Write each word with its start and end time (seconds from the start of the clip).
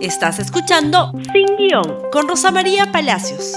Estás 0.00 0.38
escuchando 0.38 1.10
Sin 1.32 1.56
Guión 1.56 2.08
con 2.12 2.28
Rosa 2.28 2.52
María 2.52 2.92
Palacios. 2.92 3.52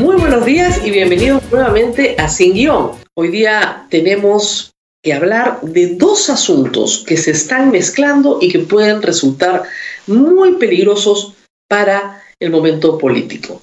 Muy 0.00 0.16
buenos 0.16 0.44
días 0.44 0.84
y 0.84 0.90
bienvenidos 0.90 1.44
nuevamente 1.52 2.16
a 2.18 2.28
Sin 2.28 2.54
Guión. 2.54 2.90
Hoy 3.16 3.28
día 3.28 3.86
tenemos 3.88 4.72
que 5.00 5.12
hablar 5.12 5.60
de 5.60 5.94
dos 5.94 6.28
asuntos 6.28 7.04
que 7.06 7.16
se 7.16 7.30
están 7.30 7.70
mezclando 7.70 8.38
y 8.40 8.50
que 8.50 8.58
pueden 8.58 9.00
resultar 9.00 9.62
muy 10.08 10.54
peligrosos 10.54 11.34
para 11.68 12.24
el 12.40 12.50
momento 12.50 12.98
político. 12.98 13.62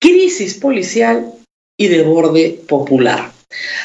Crisis 0.00 0.54
policial 0.54 1.34
y 1.78 1.86
de 1.86 2.02
borde 2.02 2.60
popular. 2.66 3.30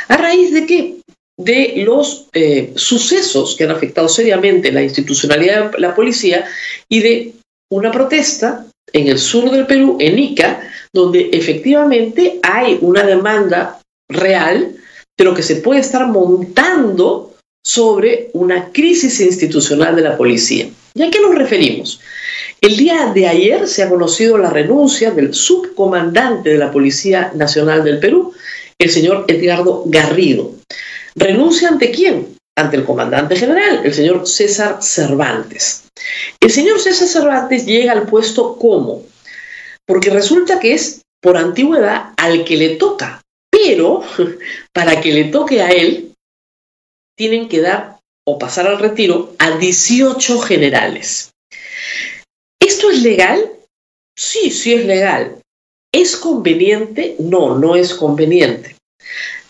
¿A 0.07 0.17
raíz 0.17 0.51
de 0.53 0.65
qué? 0.65 0.96
De 1.38 1.83
los 1.85 2.27
eh, 2.33 2.73
sucesos 2.75 3.55
que 3.55 3.65
han 3.65 3.71
afectado 3.71 4.09
seriamente 4.09 4.71
la 4.71 4.81
institucionalidad 4.81 5.71
de 5.71 5.79
la 5.79 5.93
policía 5.93 6.45
y 6.89 6.99
de 6.99 7.33
una 7.69 7.91
protesta 7.91 8.65
en 8.91 9.07
el 9.07 9.19
sur 9.19 9.51
del 9.51 9.68
Perú, 9.68 9.97
en 10.00 10.18
Ica, 10.18 10.61
donde 10.93 11.29
efectivamente 11.33 12.39
hay 12.41 12.79
una 12.82 13.04
demanda 13.04 13.79
real 14.10 14.75
de 15.18 15.23
lo 15.23 15.33
que 15.33 15.43
se 15.43 15.57
puede 15.57 15.82
estar 15.82 16.07
montando 16.07 17.36
sobre 17.63 18.29
una 18.33 18.71
crisis 18.71 19.19
institucional 19.19 19.96
de 19.96 20.01
la 20.01 20.18
policía. 20.18 20.69
¿Y 20.93 21.04
a 21.04 21.11
qué 21.11 21.19
nos 21.19 21.35
referimos? 21.35 21.99
El 22.61 22.77
día 22.77 23.11
de 23.13 23.27
ayer 23.27 23.68
se 23.68 23.83
ha 23.83 23.89
conocido 23.89 24.38
la 24.38 24.49
renuncia 24.49 25.11
del 25.11 25.33
subcomandante 25.33 26.49
de 26.49 26.57
la 26.57 26.71
Policía 26.71 27.32
Nacional 27.35 27.83
del 27.83 27.99
Perú, 27.99 28.33
el 28.79 28.89
señor 28.89 29.25
Edgardo 29.27 29.83
Garrido. 29.85 30.57
¿Renuncia 31.17 31.69
ante 31.69 31.89
quién? 31.89 32.38
Ante 32.55 32.77
el 32.77 32.85
comandante 32.85 33.35
general, 33.35 33.81
el 33.83 33.94
señor 33.94 34.27
César 34.27 34.83
Cervantes. 34.83 35.85
El 36.39 36.52
señor 36.52 36.80
César 36.80 37.07
Cervantes 37.07 37.66
llega 37.66 37.91
al 37.91 38.05
puesto 38.05 38.55
¿cómo? 38.57 39.03
Porque 39.87 40.11
resulta 40.11 40.59
que 40.59 40.73
es 40.73 41.01
por 41.19 41.37
antigüedad 41.37 42.13
al 42.17 42.45
que 42.45 42.55
le 42.55 42.75
toca, 42.75 43.21
pero 43.49 44.03
para 44.73 45.01
que 45.01 45.11
le 45.11 45.25
toque 45.25 45.61
a 45.61 45.69
él, 45.69 46.13
tienen 47.17 47.49
que 47.49 47.61
dar 47.61 47.97
o 48.23 48.37
pasar 48.37 48.67
al 48.67 48.77
retiro 48.77 49.33
a 49.39 49.57
18 49.57 50.39
generales. 50.41 51.31
¿Esto 52.59 52.91
es 52.91 53.02
legal? 53.02 53.53
Sí, 54.15 54.52
sí 54.52 54.75
es 54.75 54.85
legal. 54.85 55.41
¿Es 55.91 56.15
conveniente? 56.15 57.15
No, 57.17 57.57
no 57.57 57.75
es 57.75 57.95
conveniente. 57.95 58.75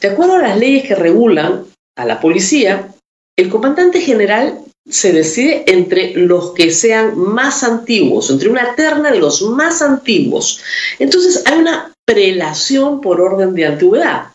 De 0.02 0.10
acuerdo 0.10 0.36
a 0.36 0.42
las 0.42 0.58
leyes 0.58 0.88
que 0.88 0.96
regulan 0.96 1.66
a 1.96 2.06
la 2.06 2.20
policía, 2.20 2.94
el 3.38 3.50
comandante 3.50 4.02
general 4.02 4.60
se 4.90 5.12
decide 5.12 5.64
entre 5.68 6.14
los 6.14 6.52
que 6.52 6.72
sean 6.72 7.18
más 7.18 7.64
antiguos, 7.64 8.30
entre 8.30 8.50
una 8.50 8.76
terna 8.76 9.12
de 9.12 9.20
los 9.20 9.42
más 9.42 9.82
antiguos. 9.82 10.62
Entonces 11.00 11.44
hay 11.46 11.60
una 11.60 11.94
prelación 12.06 13.02
por 13.02 13.20
orden 13.20 13.54
de 13.54 13.66
antigüedad. 13.66 14.28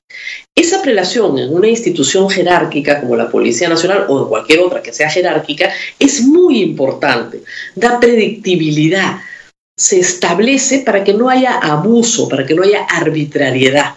Esa 0.55 0.83
prelación 0.83 1.39
en 1.39 1.55
una 1.55 1.69
institución 1.69 2.29
jerárquica 2.29 3.01
como 3.01 3.17
la 3.17 3.31
Policía 3.31 3.69
Nacional 3.69 4.05
o 4.09 4.23
en 4.23 4.29
cualquier 4.29 4.61
otra 4.61 4.83
que 4.83 4.93
sea 4.93 5.09
jerárquica 5.09 5.73
es 5.99 6.21
muy 6.21 6.61
importante, 6.61 7.43
da 7.75 7.99
predictibilidad, 7.99 9.21
se 9.75 10.01
establece 10.01 10.81
para 10.81 11.03
que 11.03 11.15
no 11.15 11.31
haya 11.31 11.59
abuso, 11.59 12.29
para 12.29 12.45
que 12.45 12.55
no 12.55 12.63
haya 12.63 12.85
arbitrariedad. 12.85 13.95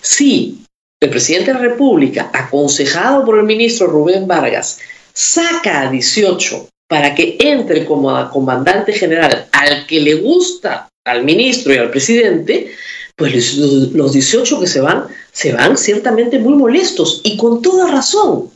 Si 0.00 0.64
el 1.00 1.10
presidente 1.10 1.52
de 1.52 1.58
la 1.58 1.64
República, 1.68 2.30
aconsejado 2.32 3.24
por 3.24 3.38
el 3.38 3.44
ministro 3.44 3.86
Rubén 3.86 4.26
Vargas, 4.26 4.78
saca 5.12 5.82
a 5.82 5.90
18 5.90 6.68
para 6.88 7.14
que 7.14 7.36
entre 7.38 7.84
como 7.84 8.30
comandante 8.30 8.92
general 8.92 9.48
al 9.52 9.86
que 9.86 10.00
le 10.00 10.14
gusta 10.14 10.88
al 11.06 11.24
ministro 11.24 11.72
y 11.72 11.78
al 11.78 11.90
presidente, 11.90 12.72
pues 13.16 13.56
los 13.56 14.12
18 14.12 14.60
que 14.60 14.66
se 14.66 14.80
van, 14.80 15.06
se 15.32 15.52
van 15.52 15.76
ciertamente 15.76 16.38
muy 16.38 16.54
molestos 16.54 17.20
y 17.22 17.36
con 17.36 17.62
toda 17.62 17.90
razón. 17.90 18.50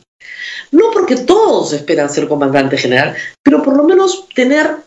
No 0.71 0.91
porque 0.91 1.15
todos 1.15 1.73
esperan 1.73 2.09
ser 2.09 2.27
comandante 2.27 2.77
general, 2.77 3.15
pero 3.43 3.63
por 3.63 3.77
lo 3.77 3.83
menos 3.83 4.27
tener 4.33 4.77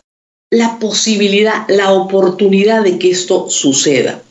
la 0.51 0.79
posibilidad, 0.79 1.67
la 1.67 1.91
oportunidad 1.93 2.83
de 2.83 2.99
que 2.99 3.11
esto 3.11 3.49
suceda. 3.49 4.21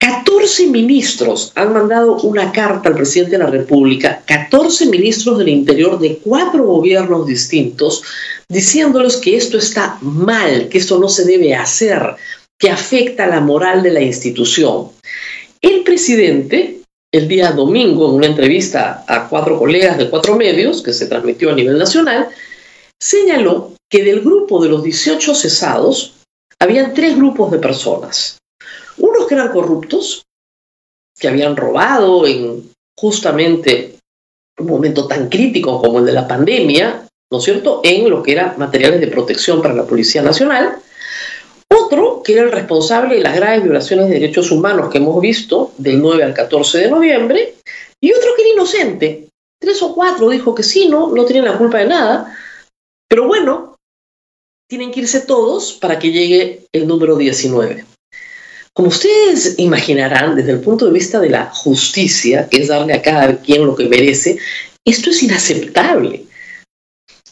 14 0.00 0.68
ministros 0.68 1.52
han 1.56 1.74
mandado 1.74 2.16
una 2.22 2.50
carta 2.52 2.88
al 2.88 2.94
presidente 2.94 3.32
de 3.32 3.44
la 3.44 3.50
República, 3.50 4.22
14 4.24 4.86
ministros 4.86 5.36
del 5.36 5.50
Interior 5.50 5.98
de 5.98 6.16
cuatro 6.24 6.64
gobiernos 6.64 7.26
distintos, 7.26 8.02
diciéndoles 8.48 9.18
que 9.18 9.36
esto 9.36 9.58
está 9.58 9.98
mal, 10.00 10.70
que 10.70 10.78
esto 10.78 10.98
no 10.98 11.10
se 11.10 11.26
debe 11.26 11.54
hacer, 11.54 12.16
que 12.58 12.70
afecta 12.70 13.26
la 13.26 13.40
moral 13.40 13.82
de 13.82 13.90
la 13.90 14.00
institución. 14.00 14.88
El 15.60 15.82
presidente, 15.82 16.80
el 17.12 17.28
día 17.28 17.52
domingo, 17.52 18.08
en 18.08 18.14
una 18.14 18.26
entrevista 18.26 19.04
a 19.06 19.28
cuatro 19.28 19.58
colegas 19.58 19.98
de 19.98 20.08
cuatro 20.08 20.34
medios, 20.34 20.82
que 20.82 20.94
se 20.94 21.08
transmitió 21.08 21.50
a 21.50 21.54
nivel 21.54 21.76
nacional, 21.76 22.28
señaló 22.98 23.74
que 23.90 24.02
del 24.02 24.20
grupo 24.20 24.62
de 24.62 24.70
los 24.70 24.82
18 24.82 25.34
cesados, 25.34 26.14
habían 26.58 26.94
tres 26.94 27.16
grupos 27.16 27.50
de 27.50 27.58
personas. 27.58 28.39
Unos 29.00 29.26
que 29.26 29.34
eran 29.34 29.52
corruptos, 29.52 30.24
que 31.18 31.28
habían 31.28 31.56
robado 31.56 32.26
en 32.26 32.70
justamente 32.98 33.96
un 34.58 34.66
momento 34.66 35.06
tan 35.06 35.28
crítico 35.28 35.80
como 35.80 35.98
el 35.98 36.06
de 36.06 36.12
la 36.12 36.28
pandemia, 36.28 37.06
¿no 37.30 37.38
es 37.38 37.44
cierto?, 37.44 37.80
en 37.82 38.10
lo 38.10 38.22
que 38.22 38.32
eran 38.32 38.58
materiales 38.58 39.00
de 39.00 39.06
protección 39.06 39.62
para 39.62 39.74
la 39.74 39.86
Policía 39.86 40.22
Nacional. 40.22 40.76
Otro, 41.68 42.22
que 42.22 42.32
era 42.34 42.42
el 42.42 42.52
responsable 42.52 43.16
de 43.16 43.22
las 43.22 43.36
graves 43.36 43.62
violaciones 43.62 44.08
de 44.08 44.14
derechos 44.14 44.50
humanos 44.50 44.90
que 44.90 44.98
hemos 44.98 45.20
visto 45.20 45.72
del 45.78 46.00
9 46.00 46.24
al 46.24 46.34
14 46.34 46.78
de 46.78 46.90
noviembre. 46.90 47.54
Y 48.00 48.12
otro 48.12 48.30
que 48.36 48.42
era 48.42 48.52
inocente. 48.52 49.28
Tres 49.60 49.82
o 49.82 49.94
cuatro 49.94 50.28
dijo 50.30 50.54
que 50.54 50.62
sí, 50.62 50.88
no, 50.88 51.14
no 51.14 51.24
tienen 51.24 51.44
la 51.44 51.58
culpa 51.58 51.78
de 51.78 51.86
nada. 51.86 52.36
Pero 53.08 53.26
bueno, 53.26 53.76
tienen 54.68 54.90
que 54.90 55.00
irse 55.00 55.20
todos 55.20 55.74
para 55.74 55.98
que 55.98 56.10
llegue 56.10 56.64
el 56.72 56.86
número 56.86 57.16
19. 57.16 57.84
Como 58.72 58.88
ustedes 58.88 59.56
imaginarán, 59.58 60.36
desde 60.36 60.52
el 60.52 60.60
punto 60.60 60.86
de 60.86 60.92
vista 60.92 61.18
de 61.18 61.30
la 61.30 61.50
justicia, 61.50 62.48
que 62.48 62.62
es 62.62 62.68
darle 62.68 62.94
a 62.94 63.02
cada 63.02 63.36
quien 63.36 63.66
lo 63.66 63.74
que 63.74 63.88
merece, 63.88 64.38
esto 64.84 65.10
es 65.10 65.22
inaceptable. 65.22 66.24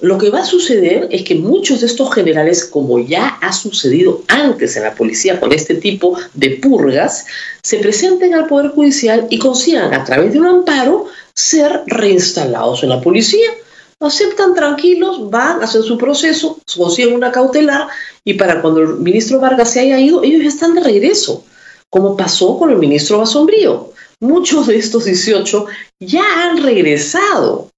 Lo 0.01 0.17
que 0.17 0.31
va 0.31 0.41
a 0.41 0.45
suceder 0.45 1.09
es 1.11 1.23
que 1.25 1.35
muchos 1.35 1.81
de 1.81 1.87
estos 1.87 2.15
generales, 2.15 2.65
como 2.65 3.01
ya 3.01 3.39
ha 3.41 3.53
sucedido 3.53 4.23
antes 4.29 4.77
en 4.77 4.85
la 4.85 4.95
policía 4.95 5.41
con 5.41 5.53
este 5.53 5.75
tipo 5.75 6.17
de 6.35 6.51
purgas, 6.51 7.27
se 7.63 7.79
presenten 7.79 8.35
al 8.35 8.47
Poder 8.47 8.71
Judicial 8.71 9.27
y 9.29 9.39
consigan 9.39 9.93
a 9.95 10.05
través 10.05 10.33
de 10.33 10.39
un 10.39 10.47
amparo 10.47 11.07
ser 11.35 11.83
reinstalados 11.87 12.85
en 12.85 12.91
la 12.91 13.01
policía. 13.01 13.51
Aceptan 13.99 14.55
tranquilos, 14.55 15.29
van, 15.31 15.65
hacen 15.65 15.83
su 15.83 15.99
proceso, 15.99 16.61
consiguen 16.77 17.15
una 17.15 17.33
cautelar 17.33 17.89
y 18.29 18.35
para 18.35 18.61
cuando 18.61 18.83
el 18.83 18.97
ministro 18.97 19.41
Vargas 19.41 19.73
se 19.73 19.81
haya 19.81 19.99
ido, 19.99 20.23
ellos 20.23 20.45
están 20.45 20.75
de 20.75 20.83
regreso, 20.83 21.47
como 21.89 22.15
pasó 22.15 22.59
con 22.59 22.71
el 22.71 22.77
ministro 22.77 23.17
Basombrío. 23.17 23.95
Muchos 24.21 24.67
de 24.67 24.77
estos 24.77 25.07
18 25.07 25.65
ya 25.99 26.43
han 26.43 26.63
regresado 26.63 27.71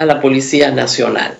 a 0.00 0.04
la 0.04 0.20
Policía 0.20 0.72
Nacional. 0.72 1.38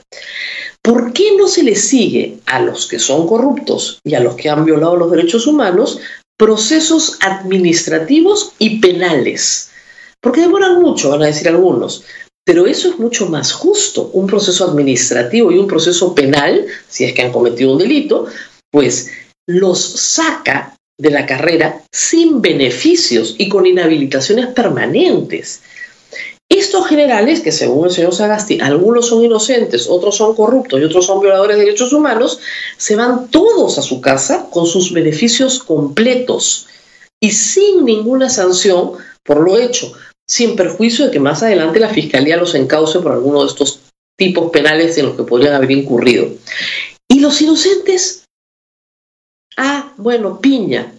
¿Por 0.80 1.12
qué 1.12 1.36
no 1.36 1.48
se 1.48 1.64
les 1.64 1.88
sigue 1.88 2.38
a 2.46 2.60
los 2.60 2.86
que 2.86 3.00
son 3.00 3.26
corruptos 3.26 3.98
y 4.04 4.14
a 4.14 4.20
los 4.20 4.36
que 4.36 4.48
han 4.48 4.64
violado 4.64 4.94
los 4.94 5.10
derechos 5.10 5.48
humanos 5.48 5.98
procesos 6.38 7.18
administrativos 7.20 8.52
y 8.60 8.78
penales? 8.78 9.72
Porque 10.20 10.42
demoran 10.42 10.80
mucho, 10.80 11.10
van 11.10 11.24
a 11.24 11.26
decir 11.26 11.48
algunos. 11.48 12.04
Pero 12.44 12.66
eso 12.66 12.90
es 12.90 12.98
mucho 12.98 13.26
más 13.26 13.52
justo. 13.52 14.10
Un 14.12 14.28
proceso 14.28 14.64
administrativo 14.64 15.50
y 15.50 15.58
un 15.58 15.66
proceso 15.66 16.14
penal, 16.14 16.66
si 16.88 17.04
es 17.04 17.12
que 17.12 17.22
han 17.22 17.32
cometido 17.32 17.72
un 17.72 17.78
delito, 17.78 18.26
pues 18.72 19.10
los 19.46 19.80
saca 19.80 20.76
de 20.98 21.10
la 21.10 21.26
carrera 21.26 21.82
sin 21.92 22.40
beneficios 22.40 23.36
y 23.38 23.48
con 23.48 23.66
inhabilitaciones 23.66 24.46
permanentes. 24.48 25.62
Estos 26.48 26.86
generales, 26.86 27.40
que 27.40 27.52
según 27.52 27.86
el 27.86 27.92
señor 27.92 28.14
Sagasti, 28.14 28.60
algunos 28.60 29.08
son 29.08 29.24
inocentes, 29.24 29.88
otros 29.88 30.16
son 30.16 30.34
corruptos 30.34 30.80
y 30.80 30.84
otros 30.84 31.06
son 31.06 31.20
violadores 31.20 31.56
de 31.56 31.64
derechos 31.64 31.92
humanos, 31.92 32.40
se 32.76 32.96
van 32.96 33.28
todos 33.28 33.78
a 33.78 33.82
su 33.82 34.00
casa 34.00 34.48
con 34.50 34.66
sus 34.66 34.92
beneficios 34.92 35.62
completos 35.62 36.66
y 37.20 37.30
sin 37.30 37.84
ninguna 37.84 38.28
sanción 38.28 38.92
por 39.24 39.40
lo 39.40 39.58
hecho, 39.58 39.92
sin 40.28 40.56
perjuicio 40.56 41.06
de 41.06 41.10
que 41.10 41.20
más 41.20 41.42
adelante 41.42 41.80
la 41.80 41.88
Fiscalía 41.88 42.36
los 42.36 42.54
encauce 42.54 42.98
por 43.00 43.12
alguno 43.12 43.42
de 43.42 43.48
estos 43.48 43.80
tipos 44.18 44.50
penales 44.50 44.98
en 44.98 45.06
los 45.06 45.16
que 45.16 45.22
podrían 45.22 45.54
haber 45.54 45.70
incurrido. 45.70 46.28
Y 47.08 47.20
los 47.20 47.40
inocentes 47.40 48.21
Ah, 49.56 49.92
bueno, 49.96 50.40
Piña. 50.40 50.92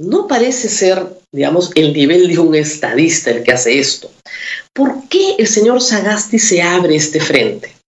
No 0.00 0.28
parece 0.28 0.68
ser, 0.68 1.04
digamos, 1.32 1.72
el 1.74 1.92
nivel 1.92 2.28
de 2.28 2.38
un 2.38 2.54
estadista 2.54 3.30
el 3.30 3.42
que 3.42 3.52
hace 3.52 3.78
esto. 3.78 4.10
¿Por 4.72 5.08
qué 5.08 5.34
el 5.38 5.48
señor 5.48 5.80
Sagasti 5.80 6.38
se 6.38 6.62
abre 6.62 6.94
este 6.94 7.20
frente? 7.20 7.78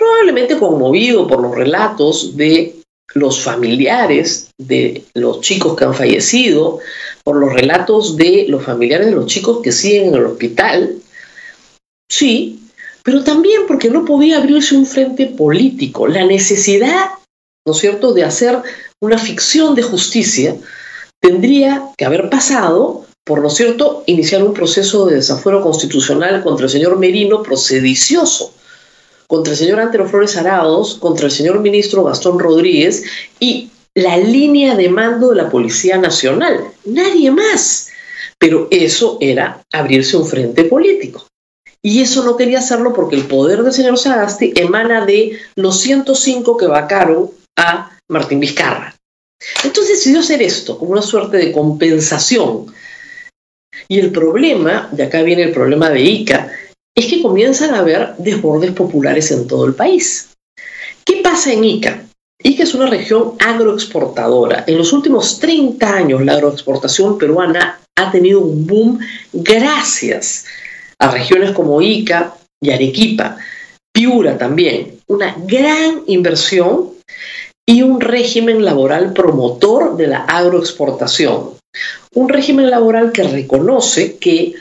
probablemente 0.00 0.58
conmovido 0.58 1.26
por 1.26 1.42
los 1.42 1.54
relatos 1.54 2.36
de 2.36 2.76
los 3.14 3.42
familiares 3.42 4.50
de 4.56 5.04
los 5.14 5.40
chicos 5.40 5.76
que 5.76 5.84
han 5.84 5.94
fallecido, 5.94 6.78
por 7.24 7.36
los 7.36 7.52
relatos 7.52 8.16
de 8.16 8.46
los 8.48 8.64
familiares 8.64 9.06
de 9.06 9.12
los 9.12 9.26
chicos 9.26 9.60
que 9.62 9.72
siguen 9.72 10.08
en 10.08 10.14
el 10.14 10.26
hospital, 10.26 10.96
sí, 12.08 12.60
pero 13.02 13.24
también 13.24 13.62
porque 13.66 13.90
no 13.90 14.04
podía 14.04 14.38
abrirse 14.38 14.76
un 14.76 14.86
frente 14.86 15.26
político. 15.26 16.06
La 16.06 16.24
necesidad, 16.24 17.10
¿no 17.66 17.72
es 17.72 17.78
cierto?, 17.78 18.12
de 18.12 18.24
hacer 18.24 18.62
una 19.00 19.18
ficción 19.18 19.74
de 19.74 19.82
justicia 19.82 20.56
tendría 21.20 21.84
que 21.96 22.04
haber 22.04 22.30
pasado 22.30 23.06
por, 23.24 23.42
¿no 23.42 23.48
es 23.48 23.54
cierto?, 23.54 24.02
iniciar 24.06 24.42
un 24.42 24.54
proceso 24.54 25.06
de 25.06 25.16
desafuero 25.16 25.62
constitucional 25.62 26.42
contra 26.42 26.66
el 26.66 26.70
señor 26.70 26.98
Merino 26.98 27.42
procedicioso 27.42 28.52
contra 29.30 29.52
el 29.52 29.58
señor 29.60 29.78
Antero 29.78 30.08
Flores 30.08 30.36
Arados, 30.36 30.96
contra 30.96 31.26
el 31.26 31.30
señor 31.30 31.60
ministro 31.60 32.02
Gastón 32.02 32.40
Rodríguez 32.40 33.04
y 33.38 33.70
la 33.94 34.16
línea 34.16 34.74
de 34.74 34.88
mando 34.88 35.30
de 35.30 35.36
la 35.36 35.48
Policía 35.48 35.98
Nacional. 35.98 36.64
Nadie 36.84 37.30
más. 37.30 37.90
Pero 38.38 38.66
eso 38.72 39.18
era 39.20 39.62
abrirse 39.72 40.16
un 40.16 40.26
frente 40.26 40.64
político. 40.64 41.28
Y 41.80 42.02
eso 42.02 42.24
no 42.24 42.36
quería 42.36 42.58
hacerlo 42.58 42.92
porque 42.92 43.14
el 43.14 43.28
poder 43.28 43.62
del 43.62 43.72
señor 43.72 43.98
Sagasti 43.98 44.52
emana 44.56 45.06
de 45.06 45.38
los 45.54 45.78
105 45.78 46.56
que 46.56 46.66
vacaron 46.66 47.30
a 47.56 47.89
Martín 48.10 48.40
Vizcarra. 48.40 48.94
Entonces 49.64 49.98
decidió 49.98 50.20
hacer 50.20 50.42
esto 50.42 50.78
como 50.78 50.92
una 50.92 51.02
suerte 51.02 51.38
de 51.38 51.52
compensación. 51.52 52.66
Y 53.88 53.98
el 53.98 54.12
problema, 54.12 54.90
y 54.96 55.00
acá 55.00 55.22
viene 55.22 55.44
el 55.44 55.52
problema 55.52 55.88
de 55.88 56.02
ICA, 56.02 56.52
es 56.94 57.06
que 57.06 57.22
comienzan 57.22 57.74
a 57.74 57.78
haber 57.78 58.14
desbordes 58.18 58.72
populares 58.72 59.30
en 59.30 59.46
todo 59.46 59.64
el 59.64 59.74
país. 59.74 60.30
¿Qué 61.04 61.20
pasa 61.22 61.52
en 61.52 61.64
Ica? 61.64 62.04
Ica 62.42 62.62
es 62.62 62.74
una 62.74 62.86
región 62.86 63.34
agroexportadora. 63.38 64.64
En 64.66 64.76
los 64.76 64.92
últimos 64.92 65.38
30 65.40 65.94
años 65.94 66.24
la 66.24 66.34
agroexportación 66.34 67.16
peruana 67.16 67.80
ha 67.96 68.10
tenido 68.10 68.40
un 68.40 68.66
boom 68.66 68.98
gracias 69.32 70.46
a 70.98 71.10
regiones 71.10 71.52
como 71.52 71.80
Ica 71.80 72.34
y 72.60 72.70
Arequipa, 72.70 73.38
Piura 73.92 74.36
también, 74.36 74.98
una 75.06 75.34
gran 75.46 76.02
inversión 76.06 76.90
y 77.70 77.82
un 77.82 78.00
régimen 78.00 78.64
laboral 78.64 79.12
promotor 79.12 79.96
de 79.96 80.08
la 80.08 80.24
agroexportación. 80.24 81.50
Un 82.12 82.28
régimen 82.28 82.68
laboral 82.68 83.12
que 83.12 83.22
reconoce 83.22 84.18
que 84.18 84.54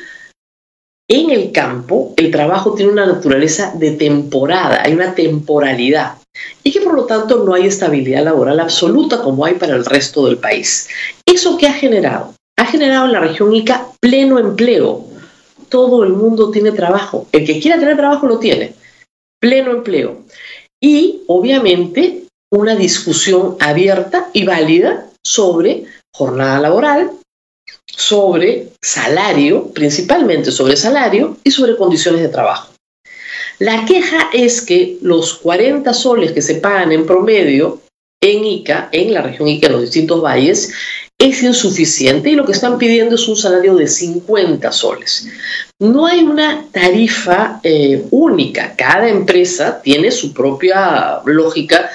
en 1.09 1.31
el 1.31 1.51
campo, 1.51 2.13
el 2.17 2.29
trabajo 2.29 2.75
tiene 2.75 2.91
una 2.91 3.07
naturaleza 3.07 3.73
de 3.75 3.94
temporada, 3.94 4.83
hay 4.83 4.94
una 4.94 5.15
temporalidad 5.15 6.17
y 6.63 6.71
que 6.71 6.81
por 6.81 6.94
lo 6.94 7.06
tanto 7.06 7.44
no 7.44 7.56
hay 7.56 7.65
estabilidad 7.65 8.23
laboral 8.23 8.59
absoluta 8.59 9.23
como 9.23 9.44
hay 9.44 9.56
para 9.56 9.75
el 9.75 9.85
resto 9.85 10.27
del 10.27 10.38
país. 10.38 10.88
¿Eso 11.25 11.57
qué 11.57 11.65
ha 11.65 11.73
generado? 11.73 12.35
Ha 12.59 12.67
generado 12.67 13.07
en 13.07 13.13
la 13.13 13.21
región 13.21 13.56
Ica 13.56 13.88
pleno 14.00 14.38
empleo. 14.38 15.07
Todo 15.67 16.03
el 16.03 16.13
mundo 16.13 16.51
tiene 16.51 16.73
trabajo. 16.73 17.25
El 17.31 17.44
que 17.44 17.59
quiera 17.59 17.79
tener 17.79 17.97
trabajo 17.97 18.27
lo 18.27 18.38
tiene. 18.38 18.75
Pleno 19.39 19.71
empleo. 19.71 20.25
Y 20.79 21.23
obviamente 21.25 22.28
una 22.51 22.75
discusión 22.75 23.55
abierta 23.59 24.29
y 24.33 24.45
válida 24.45 25.07
sobre 25.23 25.85
jornada 26.13 26.59
laboral, 26.59 27.11
sobre 27.85 28.69
salario, 28.81 29.71
principalmente 29.73 30.51
sobre 30.51 30.75
salario 30.75 31.37
y 31.43 31.51
sobre 31.51 31.77
condiciones 31.77 32.21
de 32.21 32.29
trabajo. 32.29 32.73
La 33.59 33.85
queja 33.85 34.29
es 34.33 34.61
que 34.61 34.97
los 35.01 35.33
40 35.35 35.93
soles 35.93 36.31
que 36.31 36.41
se 36.41 36.55
pagan 36.55 36.91
en 36.91 37.05
promedio 37.05 37.81
en 38.21 38.43
Ica, 38.43 38.89
en 38.91 39.13
la 39.13 39.21
región 39.21 39.47
Ica, 39.47 39.67
en 39.67 39.73
los 39.73 39.81
distintos 39.81 40.21
valles, 40.21 40.71
es 41.17 41.43
insuficiente 41.43 42.29
y 42.29 42.35
lo 42.35 42.45
que 42.45 42.53
están 42.53 42.77
pidiendo 42.77 43.15
es 43.15 43.27
un 43.27 43.35
salario 43.35 43.75
de 43.75 43.87
50 43.87 44.71
soles. 44.71 45.27
No 45.77 46.05
hay 46.05 46.21
una 46.21 46.65
tarifa 46.71 47.59
eh, 47.63 48.05
única, 48.11 48.75
cada 48.77 49.09
empresa 49.09 49.81
tiene 49.81 50.11
su 50.11 50.33
propia 50.33 51.19
lógica 51.25 51.89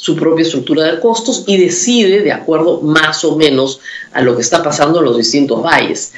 su 0.00 0.14
propia 0.14 0.44
estructura 0.44 0.84
de 0.84 1.00
costos 1.00 1.42
y 1.46 1.56
decide 1.56 2.22
de 2.22 2.32
acuerdo 2.32 2.80
más 2.80 3.24
o 3.24 3.36
menos 3.36 3.80
a 4.12 4.22
lo 4.22 4.36
que 4.36 4.42
está 4.42 4.62
pasando 4.62 5.00
en 5.00 5.06
los 5.06 5.16
distintos 5.16 5.62
valles. 5.62 6.12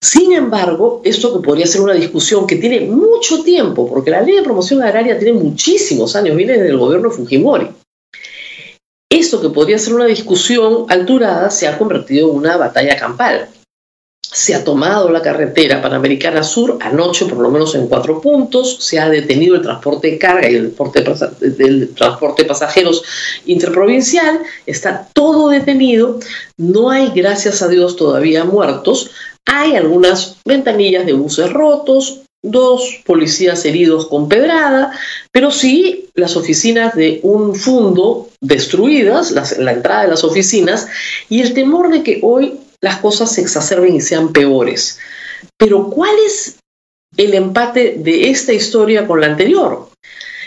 Sin 0.00 0.32
embargo, 0.32 1.02
esto 1.04 1.32
que 1.32 1.44
podría 1.44 1.66
ser 1.66 1.82
una 1.82 1.92
discusión 1.92 2.46
que 2.46 2.56
tiene 2.56 2.80
mucho 2.80 3.42
tiempo, 3.42 3.88
porque 3.88 4.10
la 4.10 4.22
ley 4.22 4.36
de 4.36 4.42
promoción 4.42 4.82
agraria 4.82 5.18
tiene 5.18 5.38
muchísimos 5.38 6.16
años, 6.16 6.34
viene 6.34 6.54
desde 6.54 6.70
el 6.70 6.78
gobierno 6.78 7.10
Fujimori. 7.10 7.68
Esto 9.08 9.40
que 9.42 9.50
podría 9.50 9.78
ser 9.78 9.94
una 9.94 10.06
discusión 10.06 10.86
alturada 10.88 11.50
se 11.50 11.68
ha 11.68 11.78
convertido 11.78 12.30
en 12.30 12.36
una 12.36 12.56
batalla 12.56 12.96
campal 12.96 13.48
se 14.32 14.54
ha 14.54 14.64
tomado 14.64 15.10
la 15.10 15.20
carretera 15.20 15.82
Panamericana 15.82 16.42
Sur 16.42 16.78
anoche 16.80 17.26
por 17.26 17.38
lo 17.38 17.50
menos 17.50 17.74
en 17.74 17.86
cuatro 17.86 18.20
puntos, 18.20 18.78
se 18.80 18.98
ha 18.98 19.08
detenido 19.10 19.56
el 19.56 19.62
transporte 19.62 20.10
de 20.12 20.18
carga 20.18 20.50
y 20.50 20.54
el 20.54 20.74
transporte, 21.94 22.42
de 22.42 22.48
pasajeros 22.48 23.04
interprovincial, 23.44 24.40
está 24.64 25.08
todo 25.12 25.50
detenido, 25.50 26.18
no 26.56 26.90
hay 26.90 27.10
gracias 27.14 27.60
a 27.60 27.68
Dios 27.68 27.96
todavía 27.96 28.44
muertos, 28.44 29.10
hay 29.44 29.76
algunas 29.76 30.38
ventanillas 30.46 31.04
de 31.04 31.12
buses 31.12 31.52
rotos, 31.52 32.22
dos 32.42 33.02
policías 33.04 33.64
heridos 33.66 34.06
con 34.06 34.28
pedrada, 34.28 34.92
pero 35.30 35.50
sí 35.50 36.08
las 36.14 36.36
oficinas 36.36 36.94
de 36.96 37.20
un 37.22 37.54
fondo 37.54 38.30
destruidas, 38.40 39.30
la 39.30 39.72
entrada 39.72 40.02
de 40.02 40.08
las 40.08 40.24
oficinas, 40.24 40.88
y 41.28 41.42
el 41.42 41.54
temor 41.54 41.90
de 41.90 42.02
que 42.02 42.18
hoy 42.22 42.58
las 42.82 42.98
cosas 42.98 43.32
se 43.32 43.40
exacerben 43.40 43.94
y 43.94 44.00
sean 44.00 44.32
peores. 44.32 44.98
Pero 45.56 45.88
¿cuál 45.88 46.14
es 46.26 46.58
el 47.16 47.34
empate 47.34 47.96
de 47.98 48.30
esta 48.30 48.52
historia 48.52 49.06
con 49.06 49.20
la 49.20 49.28
anterior? 49.28 49.88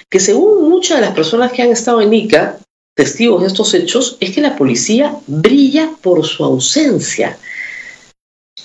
Que 0.09 0.19
según 0.19 0.69
muchas 0.69 0.99
de 0.99 1.05
las 1.05 1.15
personas 1.15 1.51
que 1.51 1.63
han 1.63 1.71
estado 1.71 2.01
en 2.01 2.13
ICA, 2.13 2.59
testigos 2.95 3.41
de 3.41 3.47
estos 3.47 3.73
hechos, 3.73 4.17
es 4.19 4.31
que 4.33 4.41
la 4.41 4.55
policía 4.55 5.15
brilla 5.27 5.91
por 6.01 6.25
su 6.25 6.43
ausencia. 6.43 7.37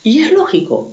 Y 0.03 0.23
es 0.23 0.33
lógico, 0.33 0.93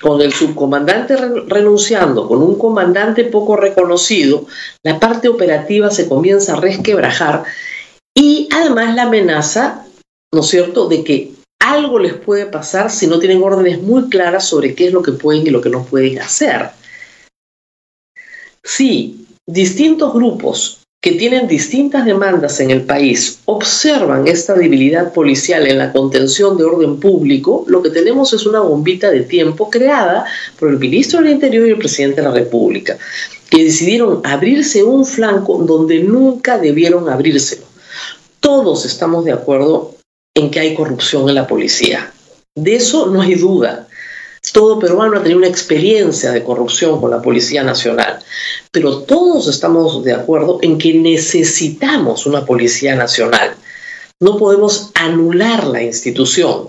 con 0.00 0.20
el 0.20 0.32
subcomandante 0.32 1.16
renunciando, 1.16 2.26
con 2.26 2.42
un 2.42 2.58
comandante 2.58 3.24
poco 3.24 3.56
reconocido, 3.56 4.46
la 4.82 4.98
parte 4.98 5.28
operativa 5.28 5.90
se 5.90 6.08
comienza 6.08 6.54
a 6.54 6.60
resquebrajar 6.60 7.44
y 8.14 8.48
además 8.52 8.94
la 8.94 9.02
amenaza, 9.02 9.86
¿no 10.32 10.40
es 10.40 10.46
cierto?, 10.46 10.88
de 10.88 11.04
que 11.04 11.32
algo 11.70 11.98
les 11.98 12.14
puede 12.14 12.46
pasar 12.46 12.90
si 12.90 13.06
no 13.06 13.18
tienen 13.18 13.42
órdenes 13.42 13.80
muy 13.80 14.08
claras 14.08 14.48
sobre 14.48 14.74
qué 14.74 14.86
es 14.86 14.92
lo 14.92 15.02
que 15.02 15.12
pueden 15.12 15.46
y 15.46 15.50
lo 15.50 15.60
que 15.60 15.70
no 15.70 15.84
pueden 15.84 16.18
hacer. 16.18 16.70
Si 18.62 19.26
distintos 19.46 20.12
grupos 20.12 20.80
que 21.02 21.12
tienen 21.12 21.48
distintas 21.48 22.04
demandas 22.04 22.60
en 22.60 22.70
el 22.70 22.82
país 22.82 23.38
observan 23.46 24.28
esta 24.28 24.54
debilidad 24.54 25.14
policial 25.14 25.66
en 25.66 25.78
la 25.78 25.92
contención 25.92 26.58
de 26.58 26.64
orden 26.64 27.00
público, 27.00 27.64
lo 27.68 27.82
que 27.82 27.88
tenemos 27.88 28.34
es 28.34 28.44
una 28.44 28.60
bombita 28.60 29.10
de 29.10 29.22
tiempo 29.22 29.70
creada 29.70 30.26
por 30.58 30.68
el 30.68 30.78
ministro 30.78 31.20
del 31.20 31.30
Interior 31.30 31.66
y 31.66 31.70
el 31.70 31.78
presidente 31.78 32.20
de 32.20 32.28
la 32.28 32.34
República, 32.34 32.98
que 33.48 33.64
decidieron 33.64 34.20
abrirse 34.24 34.82
un 34.82 35.06
flanco 35.06 35.56
donde 35.64 36.00
nunca 36.00 36.58
debieron 36.58 37.08
abrírselo. 37.08 37.64
Todos 38.40 38.84
estamos 38.84 39.24
de 39.24 39.32
acuerdo 39.32 39.99
en 40.34 40.50
que 40.50 40.60
hay 40.60 40.74
corrupción 40.74 41.28
en 41.28 41.34
la 41.34 41.46
policía. 41.46 42.12
De 42.54 42.76
eso 42.76 43.06
no 43.06 43.22
hay 43.22 43.34
duda. 43.34 43.88
Todo 44.52 44.78
peruano 44.78 45.18
ha 45.18 45.22
tenido 45.22 45.38
una 45.38 45.48
experiencia 45.48 46.32
de 46.32 46.42
corrupción 46.42 47.00
con 47.00 47.10
la 47.10 47.20
Policía 47.20 47.62
Nacional, 47.62 48.20
pero 48.72 49.02
todos 49.02 49.48
estamos 49.48 50.02
de 50.02 50.14
acuerdo 50.14 50.58
en 50.62 50.78
que 50.78 50.94
necesitamos 50.94 52.24
una 52.24 52.46
Policía 52.46 52.96
Nacional. 52.96 53.54
No 54.18 54.38
podemos 54.38 54.92
anular 54.94 55.66
la 55.66 55.82
institución. 55.82 56.68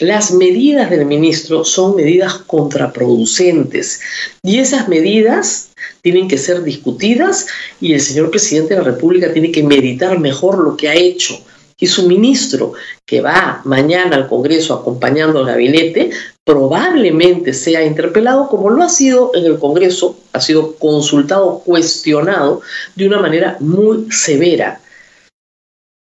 Las 0.00 0.32
medidas 0.32 0.90
del 0.90 1.06
ministro 1.06 1.64
son 1.64 1.96
medidas 1.96 2.34
contraproducentes 2.34 4.00
y 4.42 4.58
esas 4.58 4.88
medidas 4.88 5.70
tienen 6.02 6.28
que 6.28 6.38
ser 6.38 6.62
discutidas 6.62 7.46
y 7.80 7.94
el 7.94 8.00
señor 8.00 8.30
presidente 8.30 8.74
de 8.74 8.80
la 8.80 8.86
República 8.86 9.32
tiene 9.32 9.50
que 9.50 9.62
meditar 9.62 10.18
mejor 10.18 10.58
lo 10.58 10.76
que 10.76 10.88
ha 10.88 10.94
hecho 10.94 11.42
y 11.82 11.88
su 11.88 12.06
ministro, 12.06 12.74
que 13.04 13.20
va 13.20 13.60
mañana 13.64 14.14
al 14.14 14.28
Congreso 14.28 14.72
acompañando 14.72 15.40
al 15.40 15.46
gabinete, 15.46 16.10
probablemente 16.44 17.52
sea 17.52 17.84
interpelado 17.84 18.48
como 18.48 18.70
lo 18.70 18.84
ha 18.84 18.88
sido 18.88 19.32
en 19.34 19.46
el 19.46 19.58
Congreso, 19.58 20.16
ha 20.32 20.40
sido 20.40 20.76
consultado, 20.76 21.58
cuestionado 21.58 22.60
de 22.94 23.08
una 23.08 23.18
manera 23.18 23.56
muy 23.58 24.12
severa. 24.12 24.80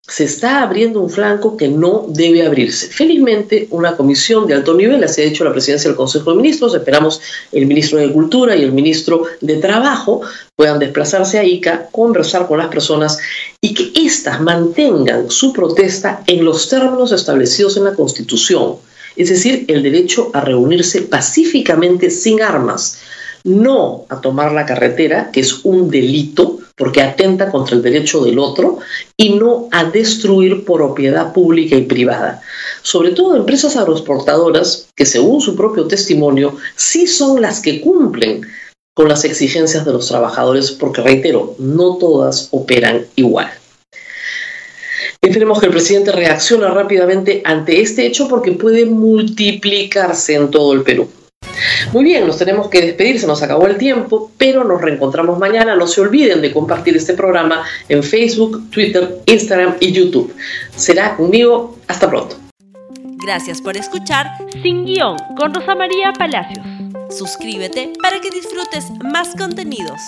Se 0.07 0.25
está 0.25 0.63
abriendo 0.63 1.01
un 1.01 1.09
flanco 1.09 1.57
que 1.57 1.69
no 1.69 2.05
debe 2.09 2.47
abrirse. 2.47 2.89
Felizmente, 2.89 3.69
una 3.71 3.97
comisión 3.97 4.47
de 4.47 4.53
alto 4.53 4.75
nivel, 4.75 5.03
así 5.03 5.23
ha 5.23 5.25
dicho 5.25 5.45
la 5.45 5.53
presidencia 5.53 5.89
del 5.89 5.97
Consejo 5.97 6.31
de 6.31 6.37
Ministros, 6.37 6.75
esperamos 6.75 7.23
el 7.53 7.65
ministro 7.67 7.99
de 7.99 8.13
Cultura 8.13 8.55
y 8.55 8.63
el 8.63 8.73
ministro 8.73 9.25
de 9.41 9.57
Trabajo 9.57 10.21
puedan 10.57 10.79
desplazarse 10.79 11.39
a 11.39 11.45
ICA, 11.45 11.89
conversar 11.91 12.47
con 12.47 12.59
las 12.59 12.69
personas 12.69 13.19
y 13.63 13.73
que 13.73 13.93
éstas 14.07 14.43
mantengan 14.43 15.31
su 15.31 15.55
protesta 15.55 16.23
en 16.27 16.45
los 16.45 16.69
términos 16.69 17.11
establecidos 17.11 17.79
en 17.79 17.85
la 17.85 17.95
Constitución, 17.95 18.77
es 19.17 19.31
decir, 19.31 19.65
el 19.69 19.83
derecho 19.83 20.31
a 20.35 20.43
reunirse 20.43 21.03
pacíficamente 21.03 22.11
sin 22.11 22.43
armas, 22.43 22.99
no 23.43 24.05
a 24.11 24.21
tomar 24.21 24.53
la 24.53 24.67
carretera, 24.67 25.31
que 25.33 25.41
es 25.41 25.65
un 25.65 25.91
delito 25.91 26.59
porque 26.77 27.03
atenta 27.03 27.51
contra 27.51 27.77
el 27.77 27.83
derecho 27.83 28.25
del 28.25 28.39
otro, 28.39 28.79
y 29.17 29.31
no 29.31 29.69
a 29.71 29.85
destruir 29.85 30.65
propiedad 30.65 31.33
pública 31.33 31.77
y 31.77 31.83
privada. 31.83 32.43
Sobre 32.83 33.13
todo 33.13 33.37
empresas 33.37 33.77
agroexportadoras 33.77 34.89
que 34.97 35.07
según 35.07 35.41
su 35.41 35.57
propio 35.57 35.87
testimonio 35.87 36.57
sí 36.77 37.07
son 37.07 37.41
las 37.41 37.61
que 37.61 37.81
cumplen 37.81 38.47
con 38.95 39.09
las 39.09 39.25
exigencias 39.25 39.85
de 39.85 39.93
los 39.93 40.09
trabajadores, 40.09 40.71
porque 40.71 41.03
reitero, 41.03 41.57
no 41.59 41.97
todas 41.97 42.49
operan 42.53 43.07
igual. 43.17 43.51
Esperemos 45.21 45.59
que 45.59 45.67
el 45.67 45.73
presidente 45.73 46.13
reaccione 46.13 46.69
rápidamente 46.69 47.41
ante 47.45 47.81
este 47.81 48.07
hecho 48.07 48.29
porque 48.29 48.53
puede 48.53 48.85
multiplicarse 48.85 50.35
en 50.35 50.51
todo 50.51 50.75
el 50.75 50.83
Perú. 50.83 51.09
Muy 51.93 52.05
bien, 52.05 52.27
nos 52.27 52.39
tenemos 52.39 52.69
que 52.69 52.81
despedir, 52.81 53.21
se 53.21 53.27
nos 53.27 53.43
acabó 53.43 53.67
el 53.67 53.77
tiempo, 53.77 54.31
pero 54.39 54.65
nos 54.65 54.81
reencontramos 54.81 55.39
mañana. 55.39 55.77
No 55.77 55.87
se 55.87 56.01
olviden 56.01 56.43
de 56.43 56.53
compartir 56.53 56.97
este 56.97 57.15
programa 57.15 57.65
en 57.89 58.03
Facebook, 58.03 58.71
Twitter, 58.71 59.19
Instagram 59.27 59.77
y 59.81 59.93
YouTube. 59.93 60.35
Será 60.77 61.17
conmigo. 61.17 61.79
Hasta 61.87 62.09
pronto. 62.09 62.37
Gracias 63.25 63.63
por 63.63 63.77
escuchar 63.77 64.27
Sin 64.63 64.85
Guión 64.85 65.17
con 65.37 65.55
Rosa 65.55 65.75
María 65.75 66.13
Palacios. 66.13 66.67
Suscríbete 67.11 67.93
para 68.03 68.21
que 68.21 68.31
disfrutes 68.31 68.91
más 69.03 69.35
contenidos. 69.37 70.01